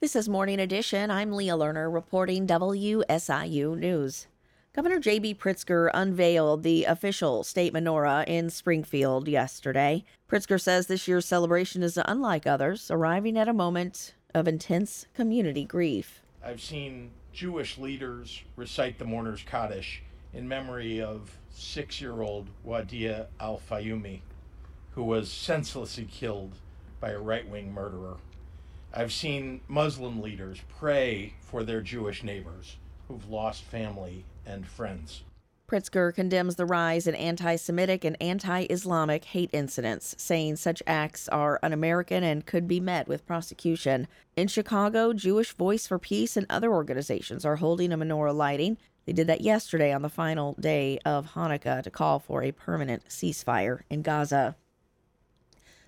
This 0.00 0.16
is 0.16 0.30
Morning 0.30 0.58
Edition. 0.58 1.10
I'm 1.10 1.30
Leah 1.30 1.58
Lerner 1.58 1.92
reporting 1.92 2.46
WSIU 2.46 3.76
News. 3.76 4.28
Governor 4.72 4.98
J.B. 4.98 5.34
Pritzker 5.34 5.90
unveiled 5.92 6.62
the 6.62 6.84
official 6.84 7.44
state 7.44 7.74
menorah 7.74 8.26
in 8.26 8.48
Springfield 8.48 9.28
yesterday. 9.28 10.06
Pritzker 10.26 10.58
says 10.58 10.86
this 10.86 11.06
year's 11.06 11.26
celebration 11.26 11.82
is 11.82 11.98
unlike 12.02 12.46
others, 12.46 12.90
arriving 12.90 13.36
at 13.36 13.46
a 13.46 13.52
moment 13.52 14.14
of 14.32 14.48
intense 14.48 15.04
community 15.12 15.66
grief. 15.66 16.22
I've 16.42 16.62
seen 16.62 17.10
Jewish 17.34 17.76
leaders 17.76 18.40
recite 18.56 18.98
the 18.98 19.04
Mourner's 19.04 19.42
Kaddish 19.42 20.02
in 20.32 20.48
memory 20.48 21.02
of 21.02 21.36
six 21.50 22.00
year 22.00 22.22
old 22.22 22.48
Wadea 22.66 23.26
al 23.38 23.60
Fayoume, 23.70 24.22
who 24.92 25.04
was 25.04 25.30
senselessly 25.30 26.08
killed 26.10 26.54
by 27.00 27.10
a 27.10 27.18
right 27.18 27.46
wing 27.46 27.74
murderer. 27.74 28.16
I've 28.92 29.12
seen 29.12 29.60
Muslim 29.68 30.20
leaders 30.20 30.60
pray 30.78 31.34
for 31.40 31.62
their 31.62 31.80
Jewish 31.80 32.24
neighbors 32.24 32.76
who've 33.06 33.28
lost 33.28 33.62
family 33.62 34.24
and 34.44 34.66
friends. 34.66 35.22
Pritzker 35.68 36.12
condemns 36.12 36.56
the 36.56 36.66
rise 36.66 37.06
in 37.06 37.14
anti 37.14 37.54
Semitic 37.54 38.04
and 38.04 38.16
anti 38.20 38.62
Islamic 38.68 39.24
hate 39.26 39.50
incidents, 39.52 40.16
saying 40.18 40.56
such 40.56 40.82
acts 40.84 41.28
are 41.28 41.60
un 41.62 41.72
American 41.72 42.24
and 42.24 42.44
could 42.44 42.66
be 42.66 42.80
met 42.80 43.06
with 43.06 43.24
prosecution. 43.24 44.08
In 44.34 44.48
Chicago, 44.48 45.12
Jewish 45.12 45.52
Voice 45.52 45.86
for 45.86 46.00
Peace 46.00 46.36
and 46.36 46.46
other 46.50 46.72
organizations 46.72 47.44
are 47.44 47.56
holding 47.56 47.92
a 47.92 47.98
menorah 47.98 48.34
lighting. 48.34 48.78
They 49.06 49.12
did 49.12 49.28
that 49.28 49.42
yesterday 49.42 49.92
on 49.92 50.02
the 50.02 50.08
final 50.08 50.54
day 50.58 50.98
of 51.04 51.34
Hanukkah 51.34 51.84
to 51.84 51.90
call 51.90 52.18
for 52.18 52.42
a 52.42 52.50
permanent 52.50 53.08
ceasefire 53.08 53.82
in 53.88 54.02
Gaza. 54.02 54.56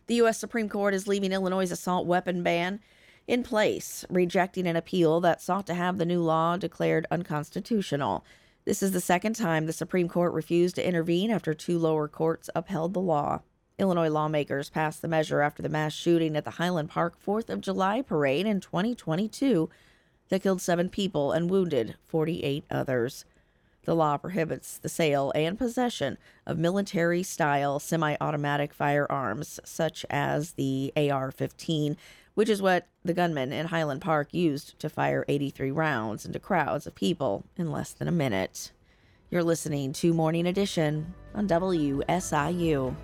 The 0.06 0.16
U.S. 0.16 0.38
Supreme 0.38 0.68
Court 0.68 0.94
is 0.94 1.06
leaving 1.06 1.32
Illinois' 1.32 1.70
assault 1.70 2.06
weapon 2.06 2.42
ban 2.42 2.80
in 3.28 3.42
place, 3.42 4.04
rejecting 4.10 4.66
an 4.66 4.76
appeal 4.76 5.20
that 5.20 5.40
sought 5.40 5.66
to 5.68 5.74
have 5.74 5.98
the 5.98 6.04
new 6.04 6.20
law 6.20 6.56
declared 6.56 7.06
unconstitutional. 7.10 8.24
This 8.64 8.82
is 8.82 8.92
the 8.92 9.00
second 9.00 9.34
time 9.34 9.66
the 9.66 9.72
Supreme 9.72 10.08
Court 10.08 10.32
refused 10.32 10.74
to 10.76 10.86
intervene 10.86 11.30
after 11.30 11.54
two 11.54 11.78
lower 11.78 12.08
courts 12.08 12.50
upheld 12.54 12.94
the 12.94 13.00
law. 13.00 13.42
Illinois 13.78 14.10
lawmakers 14.10 14.70
passed 14.70 15.02
the 15.02 15.08
measure 15.08 15.40
after 15.40 15.62
the 15.62 15.68
mass 15.68 15.92
shooting 15.92 16.36
at 16.36 16.44
the 16.44 16.52
Highland 16.52 16.90
Park 16.90 17.14
4th 17.24 17.48
of 17.48 17.60
July 17.60 18.02
parade 18.02 18.46
in 18.46 18.60
2022 18.60 19.70
that 20.28 20.42
killed 20.42 20.60
seven 20.60 20.88
people 20.88 21.32
and 21.32 21.50
wounded 21.50 21.96
48 22.04 22.64
others. 22.70 23.24
The 23.84 23.96
law 23.96 24.16
prohibits 24.16 24.78
the 24.78 24.88
sale 24.88 25.32
and 25.34 25.58
possession 25.58 26.16
of 26.46 26.56
military 26.56 27.22
style 27.22 27.80
semi 27.80 28.16
automatic 28.20 28.72
firearms, 28.72 29.58
such 29.64 30.06
as 30.08 30.52
the 30.52 30.92
AR 30.96 31.32
15, 31.32 31.96
which 32.34 32.48
is 32.48 32.62
what 32.62 32.86
the 33.04 33.12
gunman 33.12 33.52
in 33.52 33.66
Highland 33.66 34.00
Park 34.00 34.32
used 34.32 34.78
to 34.78 34.88
fire 34.88 35.24
83 35.26 35.72
rounds 35.72 36.24
into 36.24 36.38
crowds 36.38 36.86
of 36.86 36.94
people 36.94 37.44
in 37.56 37.72
less 37.72 37.92
than 37.92 38.06
a 38.06 38.12
minute. 38.12 38.70
You're 39.30 39.42
listening 39.42 39.92
to 39.94 40.14
Morning 40.14 40.46
Edition 40.46 41.14
on 41.34 41.48
WSIU. 41.48 42.94